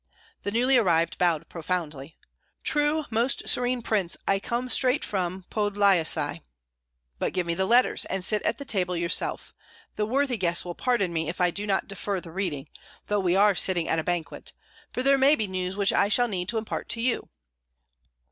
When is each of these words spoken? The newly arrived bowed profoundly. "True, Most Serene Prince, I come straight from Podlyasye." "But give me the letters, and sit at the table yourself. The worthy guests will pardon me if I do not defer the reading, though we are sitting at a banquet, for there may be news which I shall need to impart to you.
The 0.41 0.49
newly 0.49 0.77
arrived 0.77 1.19
bowed 1.19 1.47
profoundly. 1.47 2.17
"True, 2.63 3.05
Most 3.11 3.47
Serene 3.47 3.83
Prince, 3.83 4.17
I 4.27 4.39
come 4.39 4.67
straight 4.67 5.05
from 5.05 5.45
Podlyasye." 5.51 6.41
"But 7.19 7.33
give 7.33 7.45
me 7.45 7.53
the 7.53 7.67
letters, 7.67 8.05
and 8.05 8.25
sit 8.25 8.41
at 8.41 8.57
the 8.57 8.65
table 8.65 8.97
yourself. 8.97 9.53
The 9.97 10.07
worthy 10.07 10.37
guests 10.37 10.65
will 10.65 10.73
pardon 10.73 11.13
me 11.13 11.29
if 11.29 11.39
I 11.39 11.51
do 11.51 11.67
not 11.67 11.87
defer 11.87 12.19
the 12.19 12.31
reading, 12.31 12.67
though 13.05 13.19
we 13.19 13.35
are 13.35 13.53
sitting 13.53 13.87
at 13.87 13.99
a 13.99 14.03
banquet, 14.03 14.53
for 14.91 15.03
there 15.03 15.19
may 15.19 15.35
be 15.35 15.45
news 15.45 15.75
which 15.75 15.93
I 15.93 16.07
shall 16.09 16.27
need 16.27 16.49
to 16.49 16.57
impart 16.57 16.89
to 16.89 16.99
you. 17.01 17.29